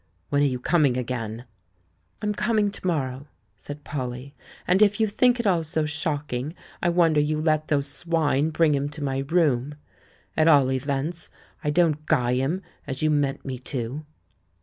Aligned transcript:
When 0.31 0.41
are 0.41 0.45
you 0.47 0.57
coming 0.59 0.97
again?" 0.97 1.45
"I'm 2.23 2.33
coming 2.33 2.71
to 2.71 2.87
morrow," 2.87 3.27
said 3.55 3.83
Polly. 3.83 4.33
"And 4.65 4.81
if 4.81 4.99
you 4.99 5.05
think 5.05 5.39
it 5.39 5.45
all 5.45 5.61
so 5.63 5.85
shocking, 5.85 6.55
I 6.81 6.89
wonder 6.89 7.19
you 7.19 7.39
let 7.39 7.67
those 7.67 7.85
swine 7.87 8.49
bring 8.49 8.73
him 8.73 8.89
to 8.89 9.03
my 9.03 9.19
room. 9.19 9.75
At 10.35 10.47
all 10.47 10.71
events, 10.71 11.29
I 11.63 11.69
don't 11.69 12.03
guy 12.07 12.31
him, 12.33 12.63
as 12.87 13.03
you 13.03 13.11
meant 13.11 13.45
me 13.45 13.59
to." 13.59 14.03